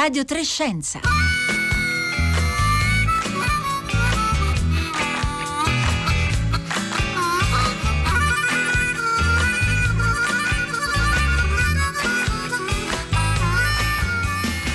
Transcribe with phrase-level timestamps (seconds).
[0.00, 1.00] Radio Trescenza.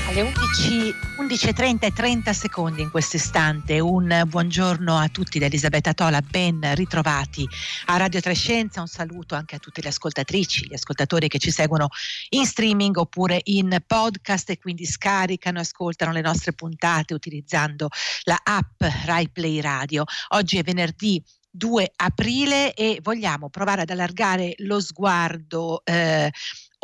[0.10, 0.94] alle 11,
[1.24, 3.80] 11.30 e 30 secondi in questo istante.
[3.80, 7.48] Un buongiorno a tutti da Elisabetta Tola, ben ritrovati
[7.86, 8.82] a Radio Trescenza.
[8.82, 11.88] Un saluto anche a tutte le ascoltatrici, gli ascoltatori che ci seguono
[12.32, 17.88] in streaming oppure in podcast e quindi scaricano e ascoltano le nostre puntate utilizzando
[18.24, 20.04] la app Rai Play Radio.
[20.32, 26.32] Oggi è venerdì 2 aprile e vogliamo provare ad allargare lo sguardo eh,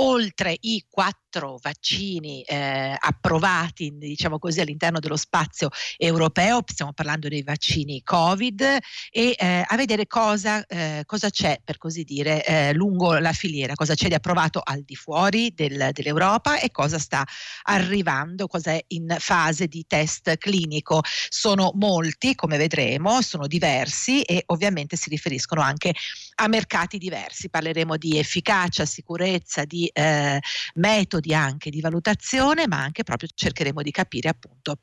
[0.01, 7.43] oltre i quattro vaccini eh, approvati, diciamo così, all'interno dello spazio europeo, stiamo parlando dei
[7.43, 8.61] vaccini Covid,
[9.11, 13.75] e eh, a vedere cosa, eh, cosa, c'è, per così dire, eh, lungo la filiera,
[13.75, 17.25] cosa c'è di approvato al di fuori del, dell'Europa e cosa sta
[17.63, 21.01] arrivando, cosa è in fase di test clinico.
[21.29, 25.93] Sono molti, come vedremo, sono diversi e ovviamente si riferiscono anche a
[26.47, 27.49] mercati diversi.
[27.49, 30.39] Parleremo di efficacia, sicurezza, di eh,
[30.75, 34.79] metodi anche di valutazione, ma anche proprio cercheremo di capire appunto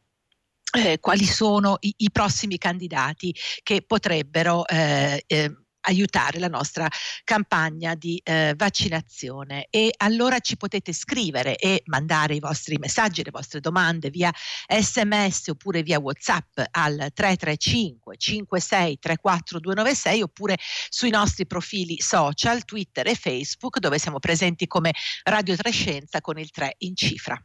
[0.77, 5.53] eh, quali sono i, i, prossimi candidati che potrebbero eh, eh
[5.87, 6.89] aiutare la nostra
[7.25, 13.31] campagna di eh, vaccinazione e allora ci potete scrivere e mandare i vostri messaggi, le
[13.31, 14.33] vostre domande via
[14.69, 20.57] sms oppure via whatsapp al 335 56 34 296 oppure
[20.89, 24.93] sui nostri profili social Twitter e Facebook dove siamo presenti come
[25.25, 27.41] Radio Trescenza con il 3 in cifra.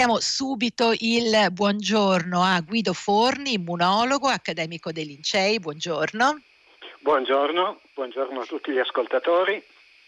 [0.00, 5.60] Diamo subito il buongiorno a Guido Forni, immunologo, accademico dei Lincei.
[5.60, 6.40] Buongiorno.
[7.00, 9.62] Buongiorno, buongiorno a tutti gli ascoltatori.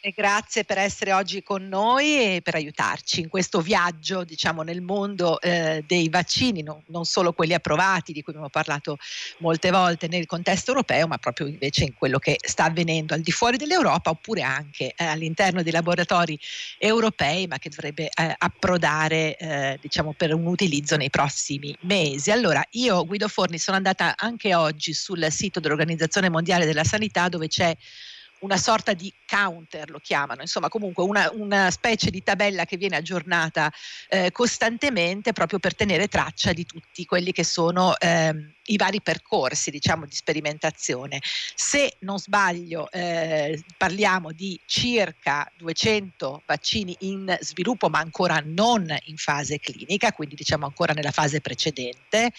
[0.04, 4.80] E grazie per essere oggi con noi e per aiutarci in questo viaggio, diciamo, nel
[4.80, 8.98] mondo eh, dei vaccini, no, non solo quelli approvati, di cui abbiamo parlato
[9.38, 13.30] molte volte nel contesto europeo, ma proprio invece in quello che sta avvenendo al di
[13.30, 16.36] fuori dell'Europa, oppure anche eh, all'interno dei laboratori
[16.78, 22.32] europei, ma che dovrebbe eh, approdare, eh, diciamo, per un utilizzo nei prossimi mesi.
[22.32, 27.46] Allora, io, Guido Forni, sono andata anche oggi sul sito dell'Organizzazione Mondiale della Sanità, dove
[27.46, 27.72] c'è
[28.42, 32.96] una sorta di counter, lo chiamano, insomma comunque una, una specie di tabella che viene
[32.96, 33.72] aggiornata
[34.08, 39.70] eh, costantemente proprio per tenere traccia di tutti quelli che sono eh, i vari percorsi
[39.70, 41.20] diciamo di sperimentazione.
[41.54, 49.16] Se non sbaglio eh, parliamo di circa 200 vaccini in sviluppo ma ancora non in
[49.16, 52.32] fase clinica, quindi diciamo ancora nella fase precedente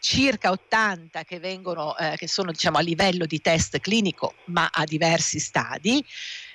[0.00, 4.84] circa 80 che, vengono, eh, che sono diciamo, a livello di test clinico ma a
[4.84, 6.04] diversi stadi,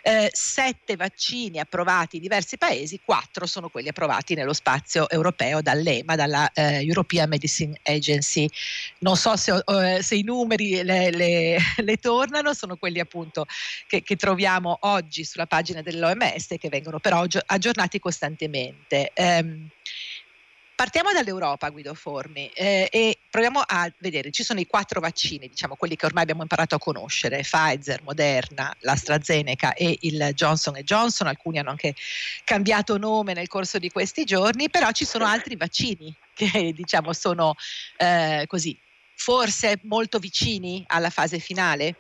[0.07, 6.16] eh, sette vaccini approvati in diversi paesi, quattro sono quelli approvati nello spazio europeo dall'EMA,
[6.16, 8.47] dalla eh, European Medicine Agency.
[9.00, 13.47] Non so se, eh, se i numeri le, le, le, tornano, sono quelli appunto
[13.88, 19.12] che, che, troviamo oggi sulla pagina dell'OMS e che vengono però aggiornati costantemente.
[19.16, 19.69] Um,
[20.75, 25.75] Partiamo dall'Europa, Guido Formi, eh, e proviamo a vedere, ci sono i quattro vaccini, diciamo
[25.75, 31.59] quelli che ormai abbiamo imparato a conoscere, Pfizer, Moderna, l'AstraZeneca e il Johnson Johnson, alcuni
[31.59, 31.94] hanno anche
[32.44, 37.56] cambiato nome nel corso di questi giorni, però ci sono altri vaccini che diciamo sono
[37.96, 38.78] eh, così,
[39.13, 41.96] forse molto vicini alla fase finale?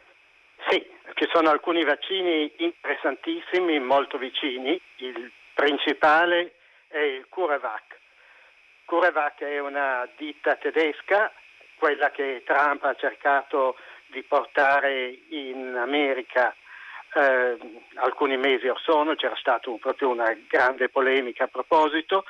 [0.67, 6.55] Sì, ci sono alcuni vaccini interessantissimi, molto vicini, il principale
[6.89, 8.03] è il CureVac
[8.85, 11.31] CureVac è una ditta tedesca,
[11.77, 13.75] quella che Trump ha cercato
[14.07, 16.55] di portare in America
[17.13, 17.57] eh,
[17.95, 22.25] alcuni mesi or sono, c'era stata un, proprio una grande polemica a proposito,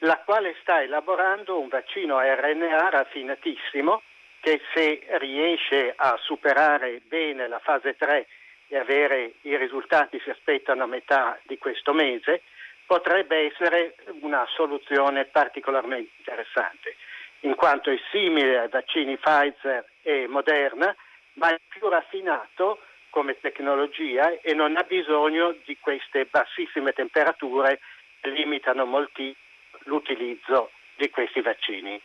[0.00, 4.02] la quale sta elaborando un vaccino a RNA raffinatissimo
[4.40, 8.26] che se riesce a superare bene la fase 3
[8.68, 12.42] e avere i risultati si aspettano a metà di questo mese,
[12.88, 16.96] potrebbe essere una soluzione particolarmente interessante,
[17.40, 20.96] in quanto è simile ai vaccini Pfizer e Moderna,
[21.34, 22.80] ma è più raffinato
[23.10, 27.78] come tecnologia e non ha bisogno di queste bassissime temperature
[28.20, 29.36] che limitano molti
[29.84, 32.00] l'utilizzo di questi vaccini.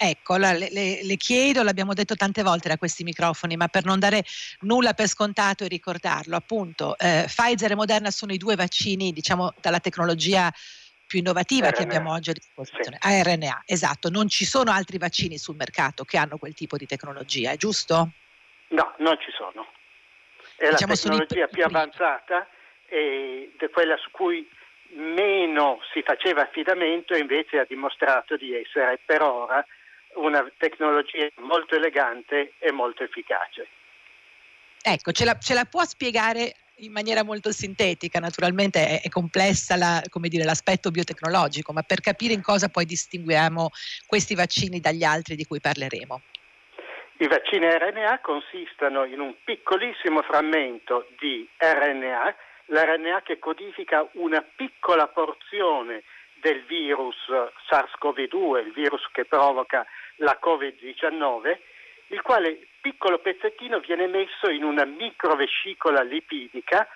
[0.00, 3.98] Ecco, le, le, le, chiedo, l'abbiamo detto tante volte da questi microfoni, ma per non
[3.98, 4.22] dare
[4.60, 9.52] nulla per scontato e ricordarlo, appunto, eh, Pfizer e Moderna sono i due vaccini, diciamo,
[9.60, 10.52] dalla tecnologia
[11.04, 11.76] più innovativa RNA.
[11.76, 12.98] che abbiamo oggi a disposizione.
[13.00, 13.08] Sì.
[13.08, 14.08] ARNA, esatto.
[14.08, 18.10] Non ci sono altri vaccini sul mercato che hanno quel tipo di tecnologia, è giusto?
[18.68, 19.66] No, non ci sono.
[20.54, 22.46] È diciamo la tecnologia più avanzata
[22.86, 24.48] è quella su cui
[24.90, 29.64] meno si faceva affidamento e invece ha dimostrato di essere per ora
[30.20, 33.66] una tecnologia molto elegante e molto efficace.
[34.82, 39.76] Ecco, ce la, ce la può spiegare in maniera molto sintetica, naturalmente è, è complessa
[39.76, 43.70] la, dire, l'aspetto biotecnologico, ma per capire in cosa poi distinguiamo
[44.06, 46.20] questi vaccini dagli altri di cui parleremo.
[47.20, 52.36] I vaccini RNA consistono in un piccolissimo frammento di RNA,
[52.66, 56.04] l'RNA che codifica una piccola porzione
[56.40, 57.16] del virus
[57.68, 59.84] SARS-CoV-2, il virus che provoca
[60.18, 61.58] la Covid-19,
[62.08, 66.88] il quale piccolo pezzettino viene messo in una microvescicola lipidica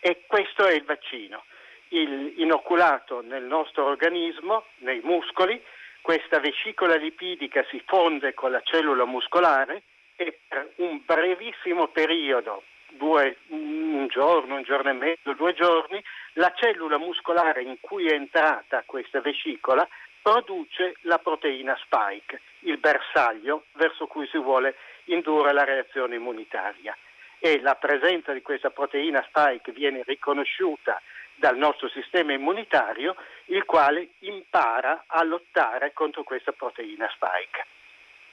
[0.00, 1.44] e questo è il vaccino.
[1.88, 5.62] Il, inoculato nel nostro organismo, nei muscoli,
[6.00, 9.82] questa vescicola lipidica si fonde con la cellula muscolare
[10.16, 16.02] e per un brevissimo periodo, due, un giorno, un giorno e mezzo, due giorni,
[16.34, 19.86] la cellula muscolare in cui è entrata questa vescicola
[20.26, 24.74] produce la proteina spike, il bersaglio verso cui si vuole
[25.04, 26.96] indurre la reazione immunitaria.
[27.38, 31.00] E la presenza di questa proteina spike viene riconosciuta
[31.36, 33.14] dal nostro sistema immunitario,
[33.44, 37.66] il quale impara a lottare contro questa proteina spike.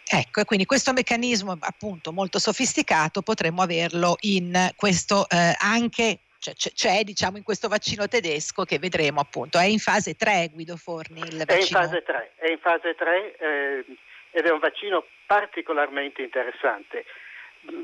[0.04, 6.72] Ecco, e quindi questo meccanismo appunto molto sofisticato potremmo averlo in questo eh, anche c'è,
[6.72, 11.22] c'è, diciamo in questo vaccino tedesco che vedremo appunto, è in fase 3 Guido Forni
[11.22, 11.80] il vaccino?
[11.80, 13.86] È in fase 3, è in fase 3 eh,
[14.32, 17.06] ed è un vaccino particolarmente interessante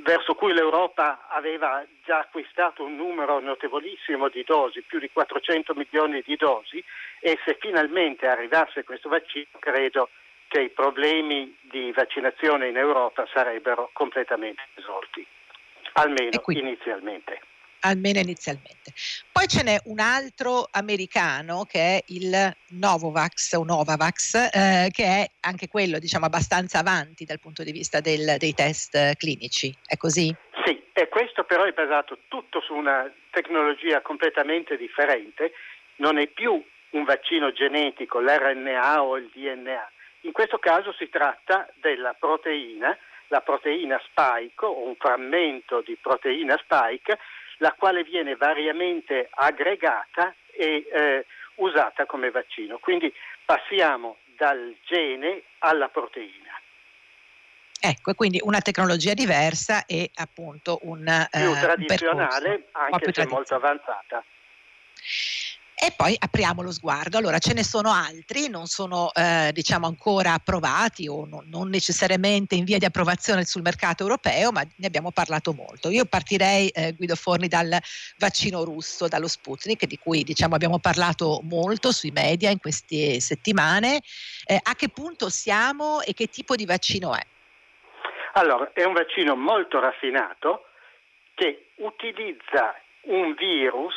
[0.03, 6.21] verso cui l'Europa aveva già acquistato un numero notevolissimo di dosi, più di 400 milioni
[6.25, 6.83] di dosi
[7.21, 10.09] e se finalmente arrivasse questo vaccino credo
[10.47, 15.25] che i problemi di vaccinazione in Europa sarebbero completamente risolti,
[15.93, 17.39] almeno inizialmente
[17.81, 18.93] almeno inizialmente.
[19.31, 25.27] Poi ce n'è un altro americano che è il Novavax o Novavax, eh, che è
[25.41, 30.35] anche quello diciamo abbastanza avanti dal punto di vista del, dei test clinici, è così?
[30.65, 35.53] Sì, e questo però è basato tutto su una tecnologia completamente differente,
[35.97, 39.91] non è più un vaccino genetico, l'RNA o il DNA,
[40.21, 42.97] in questo caso si tratta della proteina,
[43.27, 47.17] la proteina spike o un frammento di proteina spike
[47.59, 51.25] la quale viene variamente aggregata e eh,
[51.55, 52.77] usata come vaccino.
[52.79, 53.13] Quindi
[53.45, 56.59] passiamo dal gene alla proteina.
[57.81, 63.55] Ecco, quindi una tecnologia diversa e appunto un più eh, tradizionale, un anche se molto
[63.55, 64.23] avanzata.
[65.81, 67.17] E poi apriamo lo sguardo.
[67.17, 72.55] Allora, ce ne sono altri, non sono eh, diciamo ancora approvati o non, non, necessariamente
[72.55, 75.89] in via di approvazione sul mercato europeo, ma ne abbiamo parlato molto.
[75.89, 77.77] Io partirei, eh, Guido Forni, dal
[78.17, 84.01] vaccino russo, dallo Sputnik, di cui diciamo abbiamo parlato molto sui media in queste settimane.
[84.45, 87.25] Eh, a che punto siamo e che tipo di vaccino è?
[88.33, 90.65] Allora, è un vaccino molto raffinato
[91.35, 93.95] che utilizza un virus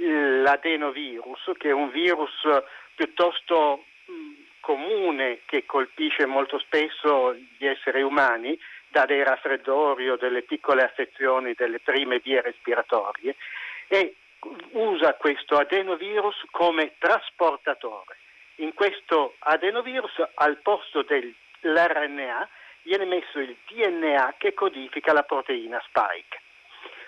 [0.00, 2.32] l'adenovirus, che è un virus
[2.94, 3.84] piuttosto
[4.60, 11.54] comune che colpisce molto spesso gli esseri umani, da dei raffreddori o delle piccole affezioni
[11.54, 13.36] delle prime vie respiratorie,
[13.86, 14.16] e
[14.72, 18.16] usa questo adenovirus come trasportatore.
[18.56, 22.48] In questo adenovirus, al posto dell'RNA,
[22.82, 26.40] viene messo il DNA che codifica la proteina spike.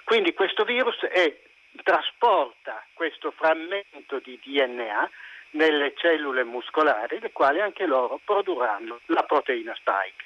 [0.05, 1.35] Quindi questo virus è
[1.83, 5.11] trasporta questo frammento di DNA
[5.51, 10.25] nelle cellule muscolari, le quali anche loro produrranno la proteina spike.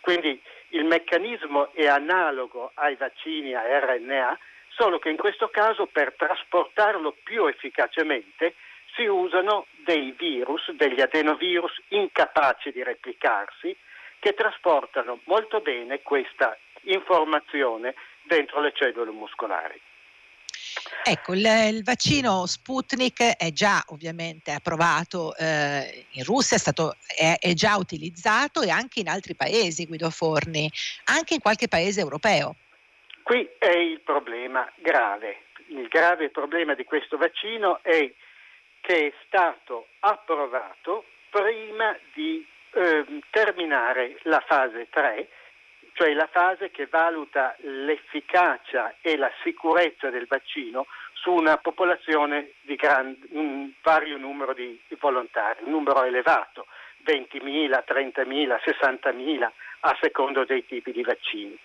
[0.00, 4.38] Quindi il meccanismo è analogo ai vaccini a RNA,
[4.68, 8.54] solo che in questo caso per trasportarlo più efficacemente
[8.94, 13.76] si usano dei virus, degli adenovirus incapaci di replicarsi,
[14.18, 19.80] che trasportano molto bene questa informazione dentro le cellule muscolari.
[21.04, 27.36] Ecco, il, il, vaccino Sputnik è già ovviamente approvato eh, in Russia, è, stato, è,
[27.38, 30.70] è, già utilizzato e anche in altri paesi, Guido Forni,
[31.04, 32.56] anche in qualche paese europeo.
[33.22, 35.42] Qui è il problema grave.
[35.68, 38.12] Il grave problema di questo vaccino è
[38.80, 45.28] che è stato approvato prima di eh, terminare la fase 3,
[45.96, 52.76] cioè la fase che valuta l'efficacia e la sicurezza del vaccino su una popolazione di
[52.76, 56.66] gran, un vario numero di volontari, un numero elevato,
[57.02, 59.50] 20.000, 30.000, 60.000
[59.80, 61.58] a secondo dei tipi di vaccini.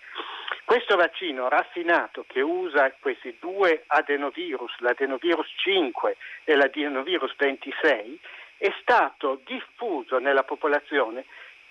[0.63, 8.17] Questo vaccino raffinato che usa questi due adenovirus, l'adenovirus 5 e l'adenovirus 26,
[8.55, 11.25] è stato diffuso nella popolazione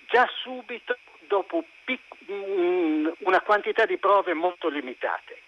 [0.05, 1.63] già subito dopo
[2.27, 5.41] una quantità di prove molto limitate.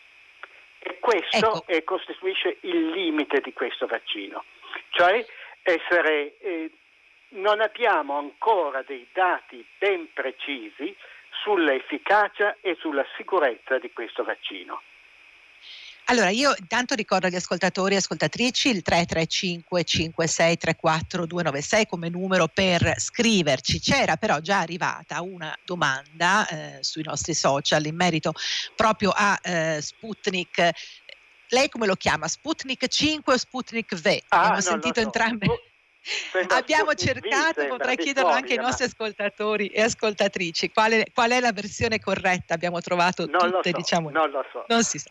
[0.79, 1.95] E questo ecco.
[1.95, 4.43] costituisce il limite di questo vaccino,
[4.89, 5.25] cioè
[5.61, 6.71] essere, eh,
[7.29, 10.95] non abbiamo ancora dei dati ben precisi
[11.41, 14.81] sull'efficacia e sulla sicurezza di questo vaccino.
[16.05, 22.95] Allora, io intanto ricordo agli ascoltatori e ascoltatrici il 335 5634 296 come numero per
[22.97, 23.79] scriverci.
[23.79, 28.33] C'era però già arrivata una domanda eh, sui nostri social in merito
[28.75, 30.69] proprio a eh, Sputnik.
[31.49, 32.27] Lei come lo chiama?
[32.27, 34.17] Sputnik 5 o Sputnik V?
[34.27, 35.05] Ah, Abbiamo sentito so.
[35.05, 35.47] entrambe.
[36.49, 41.99] Abbiamo cercato, potrei chiederlo anche ai nostri ascoltatori e ascoltatrici, qual qual è, la versione
[41.99, 42.53] corretta?
[42.53, 44.09] Abbiamo trovato non tutte, so, diciamo.
[44.09, 44.65] Non lo so.
[44.67, 45.09] Non si sa.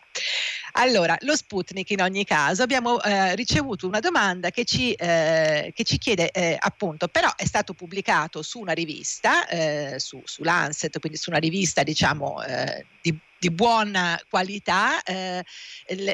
[0.73, 5.83] Allora, lo Sputnik in ogni caso abbiamo eh, ricevuto una domanda che ci, eh, che
[5.83, 10.99] ci chiede eh, appunto, però è stato pubblicato su una rivista, eh, su, su, Lancet,
[10.99, 15.43] quindi su una rivista diciamo eh, di, di, buona qualità, eh,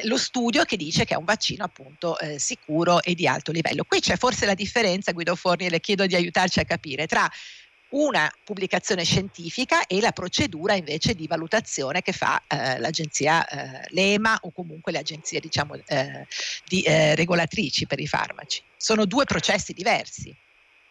[0.04, 3.84] lo studio che dice che è un vaccino appunto sicuro e di alto livello.
[3.84, 7.28] Qui c'è forse la differenza, Guido Forni, le chiedo di aiutarci a capire, tra
[7.90, 14.38] una pubblicazione scientifica e la procedura invece di valutazione che fa eh, l'agenzia eh, l'EMA
[14.42, 16.26] o comunque le agenzie diciamo, eh,
[16.66, 18.62] di, eh, regolatrici per i farmaci.
[18.76, 20.34] Sono due processi diversi.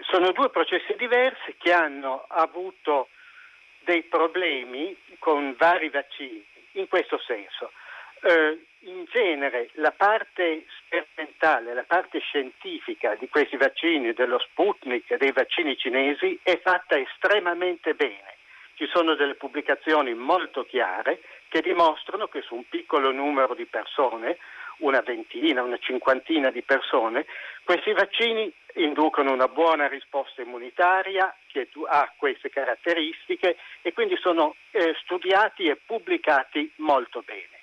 [0.10, 3.10] Sono due processi diversi che hanno avuto
[3.90, 7.72] dei problemi con vari vaccini in questo senso.
[8.22, 15.32] Eh, in genere la parte sperimentale, la parte scientifica di questi vaccini, dello Sputnik dei
[15.32, 18.38] vaccini cinesi, è fatta estremamente bene.
[18.76, 24.38] Ci sono delle pubblicazioni molto chiare che dimostrano che su un piccolo numero di persone,
[24.80, 27.26] una ventina, una cinquantina di persone,
[27.64, 34.96] questi vaccini inducono una buona risposta immunitaria che ha queste caratteristiche e quindi sono eh,
[35.02, 37.58] studiati e pubblicati molto bene.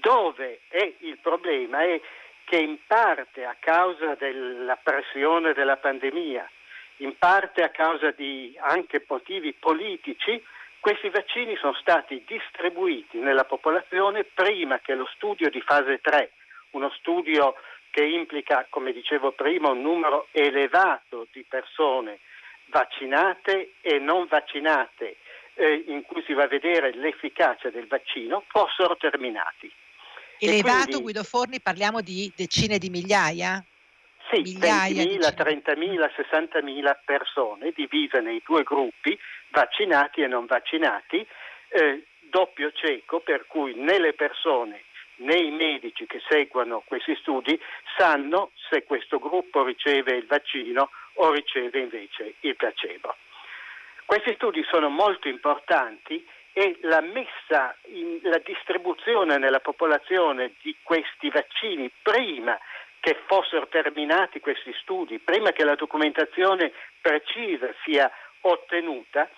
[0.00, 2.00] Dove è il problema è
[2.44, 6.50] che in parte a causa della pressione della pandemia,
[6.96, 10.42] in parte a causa di anche motivi politici,
[10.80, 16.32] questi vaccini sono stati distribuiti nella popolazione prima che lo studio di fase 3,
[16.70, 17.54] uno studio
[17.90, 22.20] che implica, come dicevo prima, un numero elevato di persone
[22.66, 25.16] vaccinate e non vaccinate,
[25.54, 29.70] eh, in cui si va a vedere l'efficacia del vaccino, fossero terminati.
[30.38, 33.62] Elevato, quindi, Guido Forni, parliamo di decine di migliaia?
[34.30, 39.18] Sì, migliaia 20.000, 30.000, 60.000 persone divise nei due gruppi,
[39.48, 41.26] vaccinati e non vaccinati,
[41.68, 44.84] eh, doppio cieco, per cui né le persone
[45.20, 47.58] né i medici che seguono questi studi
[47.96, 53.16] sanno se questo gruppo riceve il vaccino o riceve invece il placebo.
[54.06, 61.30] Questi studi sono molto importanti e la messa, in, la distribuzione nella popolazione di questi
[61.30, 62.58] vaccini prima
[63.00, 68.10] che fossero terminati questi studi, prima che la documentazione precisa sia
[68.42, 69.28] ottenuta,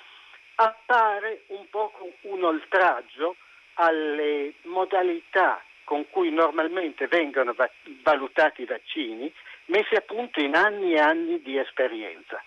[0.57, 1.93] appare un po'
[2.23, 3.37] un oltraggio
[3.75, 7.55] alle modalità con cui normalmente vengono
[8.03, 9.33] valutati i vaccini,
[9.67, 12.43] messi a punto in anni e anni di esperienza.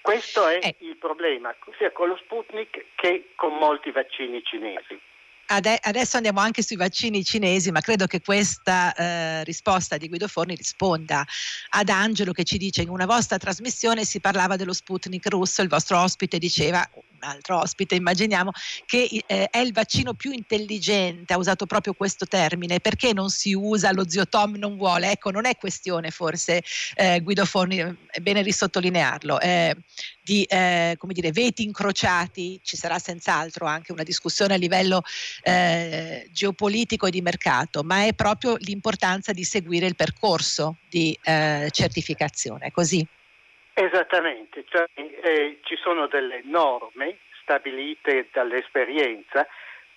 [0.00, 0.76] Questo è eh.
[0.80, 5.00] il problema, sia con lo Sputnik che con molti vaccini cinesi.
[5.46, 10.54] Adesso andiamo anche sui vaccini cinesi, ma credo che questa eh, risposta di Guido Forni
[10.54, 11.24] risponda
[11.70, 15.68] ad Angelo che ci dice in una vostra trasmissione si parlava dello Sputnik russo, il
[15.68, 16.88] vostro ospite diceva
[17.24, 18.52] altro ospite, immaginiamo,
[18.86, 23.52] che eh, è il vaccino più intelligente, ha usato proprio questo termine, perché non si
[23.52, 25.10] usa, lo zio Tom non vuole?
[25.10, 26.62] Ecco, non è questione forse,
[26.94, 27.78] eh, Guido Forni,
[28.10, 29.76] è bene risottolinearlo, eh,
[30.22, 35.02] di eh, come dire, veti incrociati, ci sarà senz'altro anche una discussione a livello
[35.42, 41.68] eh, geopolitico e di mercato, ma è proprio l'importanza di seguire il percorso di eh,
[41.70, 43.06] certificazione, così?
[43.76, 49.46] Esattamente, cioè, eh, ci sono delle norme stabilite dall'esperienza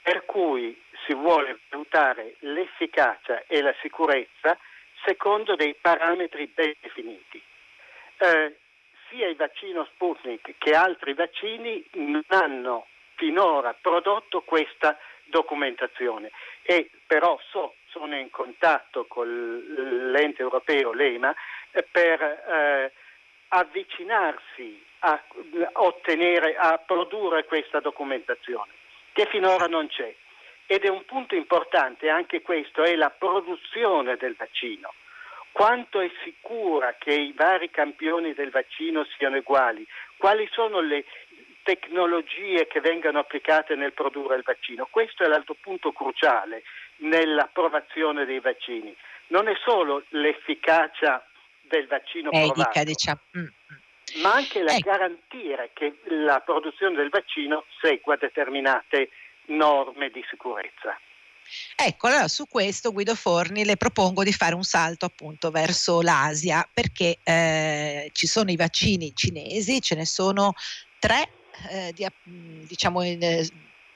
[0.01, 4.57] per cui si vuole valutare l'efficacia e la sicurezza
[5.05, 7.39] secondo dei parametri ben definiti.
[8.17, 8.55] Eh,
[9.09, 16.31] sia il vaccino Sputnik che altri vaccini non hanno finora prodotto questa documentazione
[16.63, 21.35] e però so, sono in contatto con l'ente europeo, l'EMA,
[21.91, 22.91] per eh,
[23.49, 25.23] avvicinarsi a
[25.73, 28.71] ottenere, a produrre questa documentazione,
[29.13, 30.13] che finora non c'è.
[30.65, 34.93] Ed è un punto importante, anche questo, è la produzione del vaccino.
[35.51, 39.87] Quanto è sicura che i vari campioni del vaccino siano uguali?
[40.17, 41.05] Quali sono le
[41.63, 44.87] tecnologie che vengano applicate nel produrre il vaccino?
[44.91, 46.63] Questo è l'altro punto cruciale
[46.97, 48.95] nell'approvazione dei vaccini.
[49.27, 51.25] Non è solo l'efficacia
[51.69, 53.19] del vaccino Medica, provato, diciamo.
[53.37, 54.21] Mm, mm.
[54.21, 54.89] ma anche la ecco.
[54.89, 59.09] garantire che la produzione del vaccino segua determinate
[59.47, 60.97] norme di sicurezza.
[61.75, 66.67] Ecco, allora su questo Guido Forni le propongo di fare un salto appunto verso l'Asia
[66.73, 70.53] perché eh, ci sono i vaccini cinesi, ce ne sono
[70.99, 71.29] tre
[71.69, 72.05] eh, di,
[72.67, 73.47] diciamo in, eh,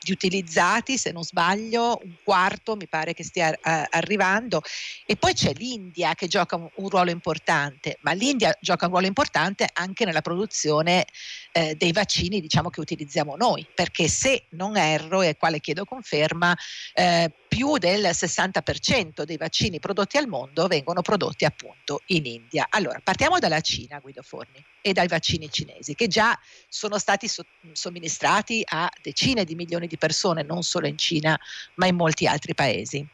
[0.01, 4.61] di utilizzati, se non sbaglio, un quarto mi pare che stia uh, arrivando.
[5.05, 9.07] E poi c'è l'India che gioca un, un, ruolo importante, ma l'India gioca un ruolo
[9.07, 11.05] importante anche nella produzione
[11.51, 15.85] eh, dei vaccini diciamo, che utilizziamo noi, perché se non erro, e qua le chiedo
[15.85, 16.57] conferma,
[16.93, 22.67] eh, più del 60% dei vaccini prodotti al mondo vengono prodotti appunto in India.
[22.69, 26.33] Allora, partiamo dalla Cina, Guido Forni, e dai vaccini cinesi, che già
[26.69, 27.43] sono stati so-
[27.73, 31.37] somministrati a decine di milioni di persone, non solo in Cina,
[31.75, 33.05] ma in molti altri paesi.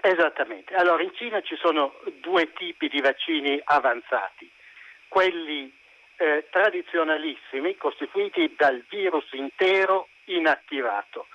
[0.00, 0.72] Esattamente.
[0.74, 4.50] Allora, in Cina ci sono due tipi di vaccini avanzati.
[5.06, 5.70] Quelli
[6.16, 11.26] eh, tradizionalissimi, costituiti dal virus intero inattivato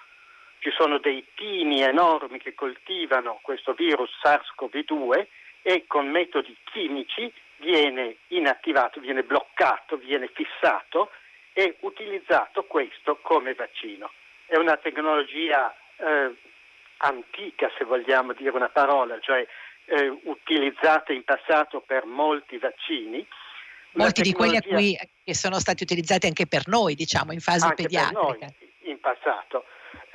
[0.65, 5.27] ci sono dei tini enormi che coltivano questo virus SARS-CoV-2
[5.61, 11.11] e con metodi chimici viene inattivato, viene bloccato, viene fissato
[11.53, 14.11] e utilizzato questo come vaccino.
[14.47, 16.33] È una tecnologia eh,
[16.97, 19.45] antica, se vogliamo dire una parola, cioè
[19.85, 23.23] eh, utilizzata in passato per molti vaccini.
[23.91, 27.71] Molti di quelli a cui, che sono stati utilizzati anche per noi, diciamo, in fase
[27.75, 28.47] pediatrica.
[28.85, 29.65] in passato.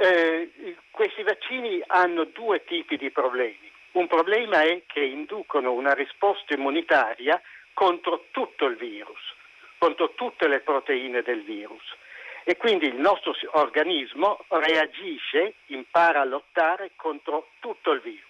[0.03, 3.71] Eh, questi vaccini hanno due tipi di problemi.
[3.93, 7.39] Un problema è che inducono una risposta immunitaria
[7.75, 9.21] contro tutto il virus,
[9.77, 11.85] contro tutte le proteine del virus.
[12.45, 18.25] E quindi il nostro organismo reagisce, impara a lottare contro tutto il virus.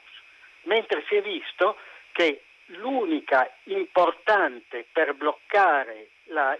[0.62, 1.76] Mentre si è visto
[2.10, 2.42] che
[2.80, 6.08] l'unica importante per bloccare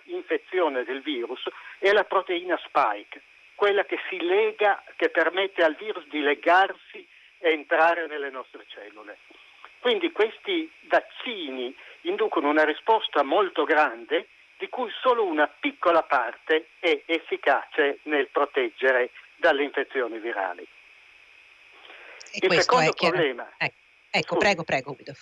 [0.05, 1.43] l'infezione del virus
[1.81, 3.23] è la proteina spike,
[3.61, 9.19] quella che si lega, che permette al virus di legarsi e entrare nelle nostre cellule.
[9.81, 17.03] Quindi questi vaccini inducono una risposta molto grande di cui solo una piccola parte è
[17.05, 20.67] efficace nel proteggere dalle infezioni virali.
[22.33, 23.47] E il secondo problema.
[23.59, 23.75] Ecco,
[24.11, 25.13] ecco prego, prego, Guido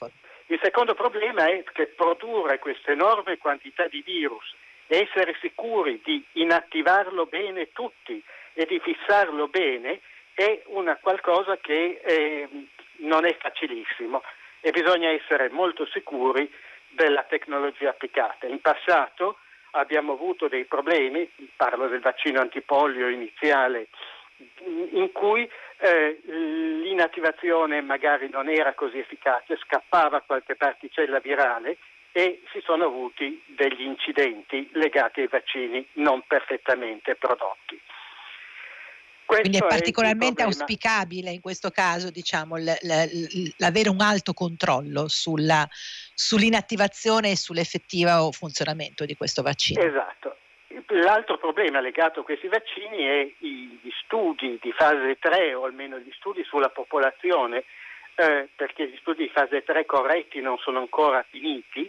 [0.47, 4.55] Il secondo problema è che produrre questa enorme quantità di virus
[4.89, 8.23] essere sicuri di inattivarlo bene tutti
[8.55, 10.01] e di fissarlo bene
[10.35, 12.49] è una qualcosa che eh,
[12.99, 14.23] non è facilissimo
[14.61, 16.51] e bisogna essere molto sicuri
[16.89, 18.47] della tecnologia applicata.
[18.47, 19.39] In passato
[19.73, 23.89] abbiamo avuto dei problemi, parlo del vaccino antipolio iniziale,
[24.93, 25.49] in cui
[25.79, 31.77] eh, l'inattivazione magari non era così efficace, scappava qualche particella virale
[32.13, 37.81] e si sono avuti degli incidenti legati ai vaccini non perfettamente prodotti.
[39.29, 42.57] Questo Quindi è particolarmente è auspicabile in questo caso diciamo,
[43.59, 45.69] l'avere un alto controllo sulla,
[46.15, 49.83] sull'inattivazione e sull'effettivo funzionamento di questo vaccino.
[49.83, 50.39] Esatto.
[50.87, 56.11] L'altro problema legato a questi vaccini è gli studi di fase 3 o almeno gli
[56.13, 57.65] studi sulla popolazione,
[58.19, 61.89] eh, perché gli studi di fase 3 corretti non sono ancora finiti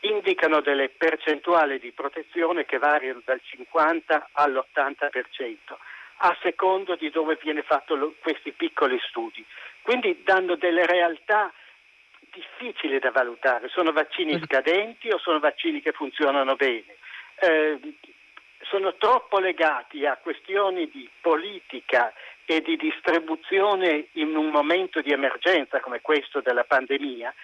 [0.00, 5.56] indicano delle percentuali di protezione che variano dal 50 all'80%
[6.22, 9.44] a secondo di dove viene fatto lo, questi piccoli studi.
[9.80, 11.50] Quindi danno delle realtà
[12.30, 13.68] difficili da valutare.
[13.68, 16.96] Sono vaccini scadenti o sono vaccini che funzionano bene?
[17.36, 17.78] Eh,
[18.70, 22.14] sono troppo legati a questioni di politica
[22.46, 27.34] e di distribuzione in un momento di emergenza come questo della pandemia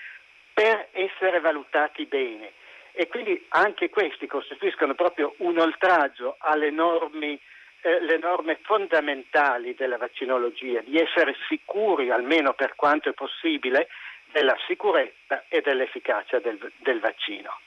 [0.54, 2.52] per essere valutati bene
[2.92, 7.40] e quindi anche questi costituiscono proprio un oltraggio alle norme,
[7.82, 13.88] eh, le norme fondamentali della vaccinologia, di essere sicuri, almeno per quanto è possibile,
[14.30, 17.58] della sicurezza e dell'efficacia del, del vaccino.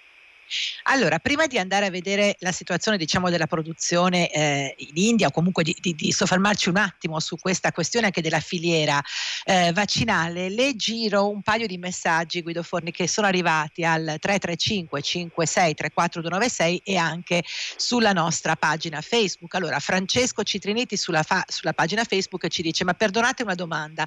[0.83, 5.31] Allora, prima di andare a vedere la situazione diciamo, della produzione eh, in India o
[5.31, 9.01] comunque di, di, di, soffermarci un attimo su questa questione anche della filiera
[9.45, 15.01] eh, vaccinale, le giro un paio di messaggi, Guido Forni, che sono arrivati al 335
[15.01, 19.53] 56 34 296 e anche sulla nostra pagina Facebook.
[19.55, 24.05] Allora, Francesco Citriniti sulla, fa- sulla pagina Facebook ci dice, ma perdonate una domanda,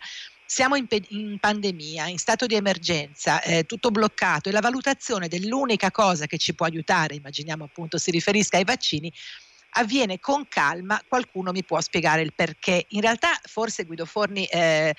[0.53, 5.27] siamo in, pe- in, pandemia, in stato di emergenza, eh, tutto bloccato e la valutazione
[5.27, 9.11] dell'unica cosa che ci può aiutare, immaginiamo appunto si riferisca ai vaccini,
[9.77, 12.85] avviene con calma, qualcuno mi può spiegare il perché.
[12.91, 14.95] In realtà forse Guido Forni eh,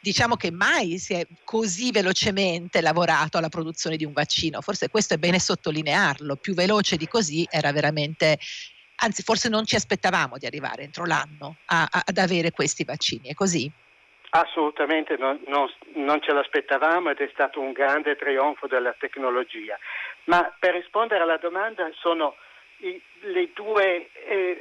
[0.00, 5.14] diciamo che mai si è così velocemente lavorato alla produzione di un vaccino, forse questo
[5.14, 8.36] è bene sottolinearlo, più veloce di così era veramente,
[8.96, 13.28] anzi forse non ci aspettavamo di arrivare entro l'anno a, a, ad avere questi vaccini,
[13.28, 13.70] è così?
[14.30, 19.78] Assolutamente non, non, non, ce l'aspettavamo ed è stato un grande trionfo della tecnologia.
[20.24, 22.36] Ma per rispondere alla domanda sono
[22.78, 24.60] i, le due eh,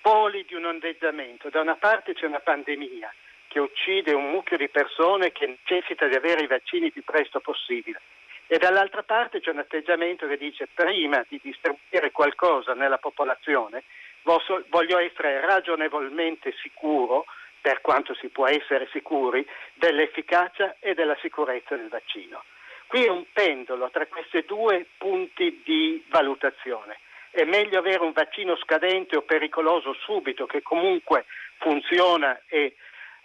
[0.00, 1.50] poli di un ondeggiamento.
[1.50, 3.12] Da una parte c'è una pandemia
[3.46, 7.38] che uccide un mucchio di persone che necessita di avere i vaccini il più presto
[7.40, 8.00] possibile.
[8.48, 13.84] E dall'altra parte c'è un atteggiamento che dice prima di distribuire qualcosa nella popolazione
[14.22, 17.24] voglio essere ragionevolmente sicuro
[17.60, 22.42] per quanto si può essere sicuri, dell'efficacia e della sicurezza del vaccino.
[22.86, 26.98] Qui è un pendolo tra questi due punti di valutazione.
[27.30, 31.26] È meglio avere un vaccino scadente o pericoloso subito che comunque
[31.58, 32.74] funziona e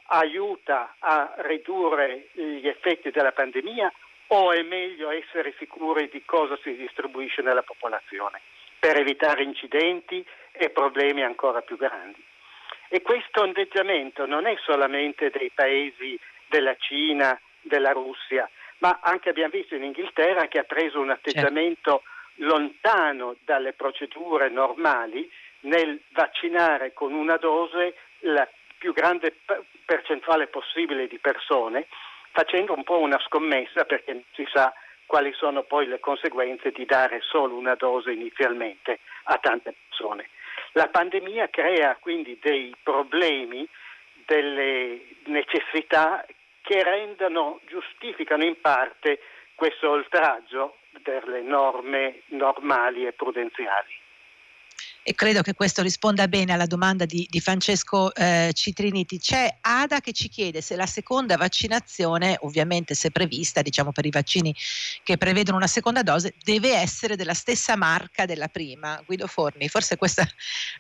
[0.08, 3.92] aiuta a ridurre gli effetti della pandemia
[4.28, 8.42] o è meglio essere sicuri di cosa si distribuisce nella popolazione
[8.80, 12.24] per evitare incidenti e problemi ancora più grandi.
[12.96, 19.50] E questo ondeggiamento non è solamente dei paesi della Cina, della Russia, ma anche abbiamo
[19.50, 22.58] visto in Inghilterra che ha preso un atteggiamento certo.
[22.58, 25.30] lontano dalle procedure normali
[25.64, 29.40] nel vaccinare con una dose la più grande
[29.84, 31.88] percentuale possibile di persone,
[32.32, 34.74] facendo un po' una scommessa perché non si sa
[35.06, 40.30] quali sono poi le conseguenze di dare solo una dose inizialmente a tante persone.
[40.78, 43.66] La pandemia crea quindi dei problemi,
[44.26, 46.26] delle necessità
[46.62, 49.22] che rendono, giustificano in parte
[49.56, 54.04] questo oltraggio delle norme normali e prudenziali
[55.08, 59.20] e credo che questo risponda bene alla domanda di, di Francesco eh, Citriniti.
[59.20, 64.10] C'è Ada che ci chiede se la seconda vaccinazione, ovviamente se prevista, diciamo per i
[64.10, 64.52] vaccini
[65.04, 69.00] che prevedono una seconda dose, deve essere della stessa marca della prima.
[69.06, 70.24] Guido Forni, forse questa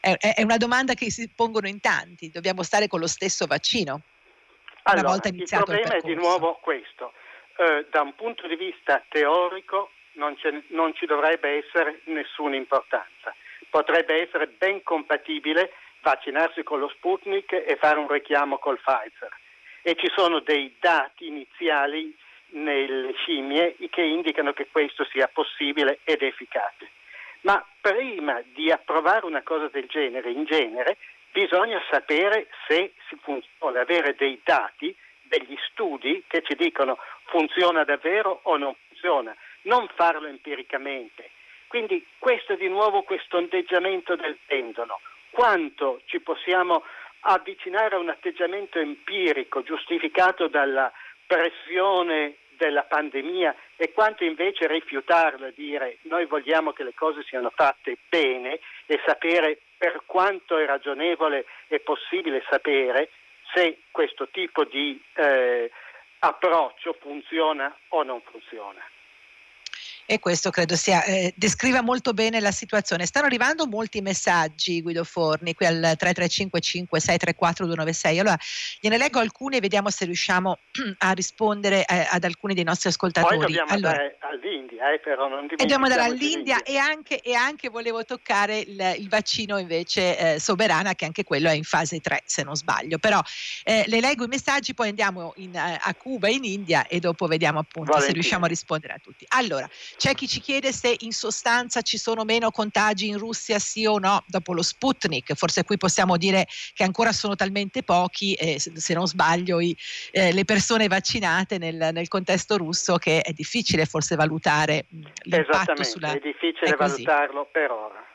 [0.01, 4.01] è, è una domanda che si pongono in tanti, dobbiamo stare con lo stesso vaccino.
[4.85, 7.13] Allora, una volta iniziato il problema il è di nuovo questo.
[7.57, 10.35] Eh, da un punto di vista teorico non,
[10.69, 13.31] non ci dovrebbe essere nessuna importanza
[13.75, 19.38] potrebbe essere ben compatibile vaccinarsi con lo Sputnik e fare un richiamo col Pfizer.
[19.81, 22.15] E ci sono dei dati iniziali
[22.51, 26.89] nelle scimmie che indicano che questo sia possibile ed efficace.
[27.41, 30.95] Ma prima di approvare una cosa del genere, in genere,
[31.33, 38.39] bisogna sapere se si funziona, avere dei dati, degli studi che ci dicono funziona davvero
[38.43, 41.31] o non funziona, non farlo empiricamente
[41.75, 45.01] quindi questo è di nuovo questo ondeggiamento del pendolo.
[45.29, 46.85] Quanto ci possiamo
[47.19, 50.89] avvicinare a un atteggiamento empirico giustificato dalla
[51.27, 57.51] pressione della pandemia e quanto invece rifiutarlo e dire noi vogliamo che le cose siano
[57.53, 63.09] fatte bene e sapere per quanto è ragionevole e possibile sapere
[63.53, 65.69] se questo tipo di eh,
[66.19, 68.81] approccio funziona o non funziona
[70.05, 73.05] e questo credo sia, eh, descriva molto bene la situazione.
[73.05, 78.19] Stanno arrivando molti messaggi, Guido Forni, qui al 3355 634 296.
[78.19, 78.37] Allora
[78.79, 80.59] gliene leggo alcuni e vediamo se riusciamo
[80.99, 83.37] a rispondere eh, ad alcuni dei nostri ascoltatori.
[83.37, 87.33] Poi dobbiamo allora, andare all'India, eh, però non E dobbiamo andare all'India e anche, e
[87.33, 91.99] anche, volevo toccare il, il vaccino invece eh, Soberana, che anche quello è in fase
[91.99, 92.99] 3, se non sbaglio.
[92.99, 93.19] Però
[93.63, 97.25] eh, le leggo i messaggi, poi andiamo in, eh, a Cuba, in India e dopo
[97.25, 98.07] vediamo appunto Valentina.
[98.07, 99.25] se riusciamo a rispondere a tutti.
[99.29, 103.86] Allora, c'è chi ci chiede se in sostanza ci sono meno contagi in Russia, sì
[103.86, 105.34] o no, dopo lo Sputnik.
[105.34, 109.75] Forse qui possiamo dire che ancora sono talmente pochi, eh, se non sbaglio, i,
[110.12, 114.86] eh, le persone vaccinate nel, nel, contesto russo che è difficile forse valutare
[115.23, 116.13] l'impatto sulla...
[116.13, 118.13] è difficile è valutarlo per ora.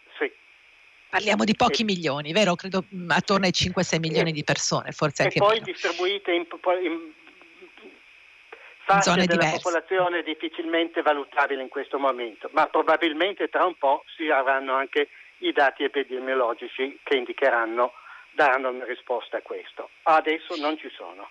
[1.10, 2.54] Parliamo di pochi e, milioni, vero?
[2.54, 5.64] Credo attorno ai 5-6 milioni e, di persone, forse e anche poi meno.
[5.64, 6.46] distribuite in,
[6.84, 7.12] in
[8.84, 9.56] fascia della diverse.
[9.56, 15.52] popolazione difficilmente valutabile in questo momento, ma probabilmente tra un po' si avranno anche i
[15.52, 17.92] dati epidemiologici che indicheranno,
[18.32, 19.90] daranno una risposta a questo.
[20.02, 21.28] Adesso non ci sono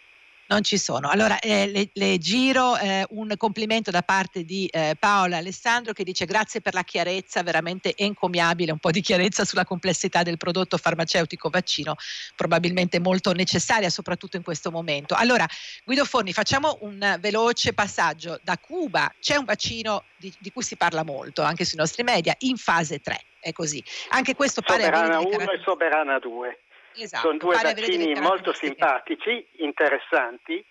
[0.50, 1.10] non ci sono.
[1.10, 6.04] Allora eh, le, le, giro eh, un complimento da parte di eh, Paola Alessandro che
[6.04, 10.78] dice grazie per la chiarezza, veramente encomiabile, un po' di chiarezza sulla complessità del prodotto
[10.78, 11.96] farmaceutico vaccino,
[12.36, 15.14] probabilmente molto necessaria soprattutto in questo momento.
[15.16, 15.46] Allora
[15.86, 18.40] Guido Forni, facciamo un veloce passaggio.
[18.44, 22.36] Da Cuba c'è un vaccino di, di cui si parla molto anche sui nostri media
[22.40, 23.84] in fase 3, è così.
[24.10, 26.60] Anche questo pare Soberana 1 e Soberana 2.
[26.96, 30.64] Esatto, Sono due vaccini molto simpatici, interessanti,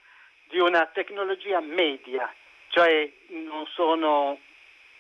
[0.49, 2.33] di una tecnologia media,
[2.69, 4.39] cioè non sono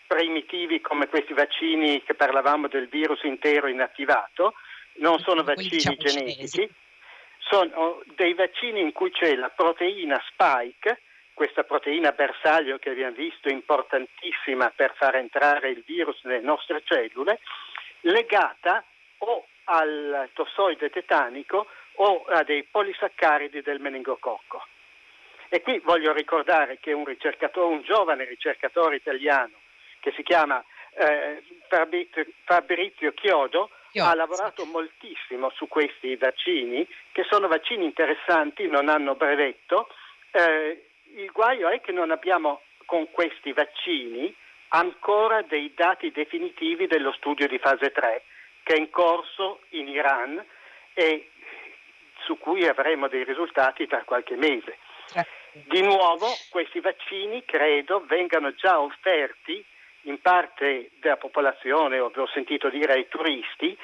[0.06, 4.54] primitivi come questi vaccini che parlavamo del virus intero inattivato,
[4.94, 6.68] non sono vaccini diciamo genetici,
[7.38, 11.00] sono dei vaccini in cui c'è la proteina spike,
[11.34, 17.38] questa proteina bersaglio che abbiamo visto importantissima per far entrare il virus nelle nostre cellule,
[18.00, 18.84] legata
[19.18, 24.64] o al tossoide tetanico o a dei polisaccaridi del meningococco.
[25.48, 29.54] E qui voglio ricordare che un ricercatore, un giovane ricercatore italiano
[30.00, 30.62] che si chiama
[30.94, 31.42] eh,
[32.44, 39.88] Fabrizio Chiodo, ha lavorato moltissimo su questi vaccini, che sono vaccini interessanti, non hanno brevetto.
[40.30, 40.84] Eh,
[41.16, 44.32] il guaio è che non abbiamo con questi vaccini
[44.68, 48.22] ancora dei dati definitivi dello studio di fase 3
[48.68, 50.44] che è in corso in Iran
[50.92, 51.30] e
[52.24, 54.76] su cui avremo dei risultati tra qualche mese.
[55.52, 59.64] Di nuovo questi vaccini credo vengano già offerti
[60.02, 63.74] in parte della popolazione, ho sentito dire ai turisti,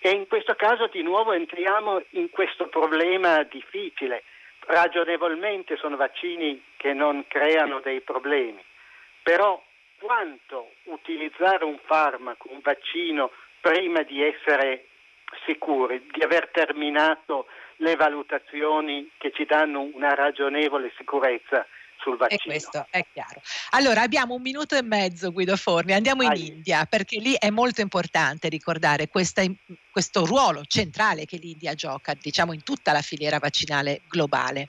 [0.00, 4.24] e in questo caso di nuovo entriamo in questo problema difficile.
[4.66, 8.62] Ragionevolmente sono vaccini che non creano dei problemi,
[9.22, 9.62] però
[10.00, 13.30] quanto utilizzare un farmaco, un vaccino
[13.62, 14.88] prima di essere
[15.46, 17.46] sicuri, di aver terminato
[17.76, 21.66] le valutazioni che ci danno una ragionevole sicurezza
[21.98, 22.40] sul vaccino.
[22.42, 23.40] E questo è chiaro.
[23.70, 26.48] Allora abbiamo un minuto e mezzo Guido Forni, andiamo in Ai.
[26.48, 29.42] India perché lì è molto importante ricordare questa,
[29.90, 34.68] questo ruolo centrale che l'India gioca diciamo in tutta la filiera vaccinale globale.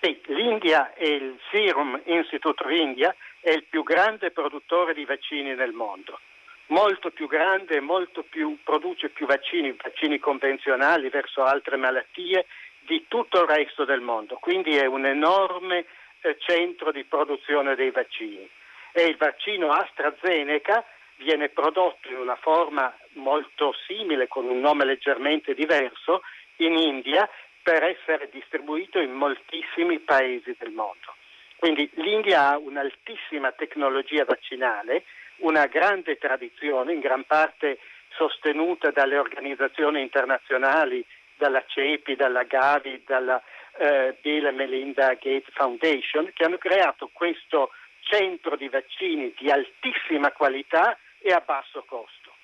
[0.00, 5.56] Sì, l'India e il Serum Institute of India è il più grande produttore di vaccini
[5.56, 6.20] nel mondo
[6.68, 12.46] molto più grande, molto più, produce più vaccini, vaccini convenzionali verso altre malattie
[12.80, 14.36] di tutto il resto del mondo.
[14.36, 15.84] Quindi è un enorme
[16.20, 18.48] eh, centro di produzione dei vaccini.
[18.92, 20.84] E il vaccino AstraZeneca
[21.16, 26.22] viene prodotto in una forma molto simile, con un nome leggermente diverso,
[26.56, 27.28] in India
[27.62, 31.17] per essere distribuito in moltissimi paesi del mondo.
[31.58, 35.02] Quindi l'India ha un'altissima tecnologia vaccinale
[35.38, 41.04] una grande tradizione, in gran parte sostenuta dalle organizzazioni internazionali,
[41.36, 43.42] dalla CEPI, dalla Gavi, dalla
[43.76, 47.70] eh, Bill e Melinda Gates Foundation, che hanno creato questo
[48.02, 52.34] centro di vaccini di altissima qualità e a basso costo.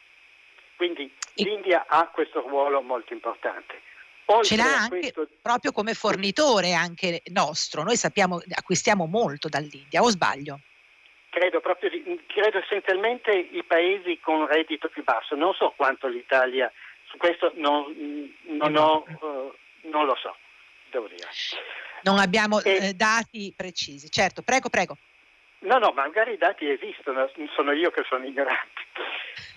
[0.75, 3.81] Quindi l'India ha questo ruolo molto importante.
[4.27, 5.29] Oltre Ce l'ha anche questo...
[5.43, 7.83] proprio come fornitore anche nostro.
[7.83, 10.61] Noi sappiamo, acquistiamo molto dall'India, o sbaglio?
[11.35, 11.91] credo, proprio,
[12.29, 15.35] credo essenzialmente i paesi con reddito più basso.
[15.35, 16.73] Non so quanto l'Italia,
[17.11, 17.93] su questo non,
[18.45, 19.53] non, ho, uh,
[19.89, 20.37] non lo so,
[20.91, 21.27] devo dire.
[22.03, 24.11] Non abbiamo e, eh, dati precisi.
[24.11, 24.97] Certo, prego, prego.
[25.65, 28.83] No, no, magari i dati esistono, sono io che sono ignorante.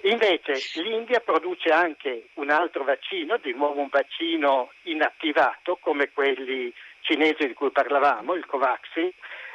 [0.04, 7.46] Invece l'India produce anche un altro vaccino, di nuovo un vaccino inattivato come quelli cinesi
[7.46, 9.12] di cui parlavamo, il Covaxin,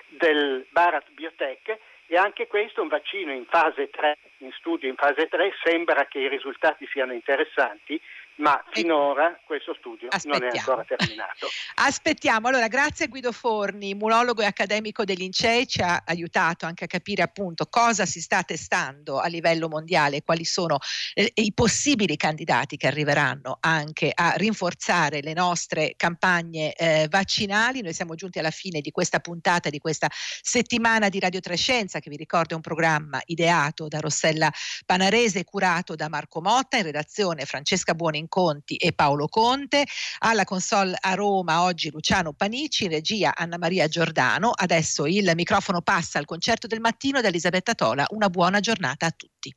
[0.09, 4.97] del Bharat Biotech, e anche questo è un vaccino in fase 3, in studio in
[4.97, 7.99] fase 3, sembra che i risultati siano interessanti,
[8.37, 10.47] ma finora questo studio Aspettiamo.
[10.47, 11.49] non è ancora terminato.
[11.77, 16.87] Aspettiamo, allora grazie a Guido Forni, immunologo e accademico dell'INCEI, ci ha aiutato anche a
[16.87, 20.79] capire appunto cosa si sta testando a livello mondiale, quali sono
[21.15, 27.83] eh, i possibili candidati che arriveranno anche a rinforzare le nostre campagne eh, vaccinali.
[27.83, 32.11] Noi siamo giunti alla fine di questa puntata, di questa settimana di Radio Trescenza, che
[32.11, 34.51] vi ricordo è un programma ideato da Rossella
[34.87, 39.85] Panarese e curato da Marco Motta, in redazione Francesca Buoni Conti e Paolo Conte,
[40.21, 44.53] alla console a Roma oggi Luciano Panici, in regia Anna Maria Giordano.
[44.55, 48.07] Adesso il microfono passa al concerto del mattino da Elisabetta Tola.
[48.09, 49.55] Una buona giornata a tutti.